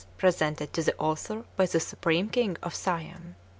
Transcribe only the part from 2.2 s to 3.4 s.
King of Siam.